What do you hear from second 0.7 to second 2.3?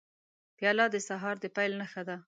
د سهار د پیل نښه ده.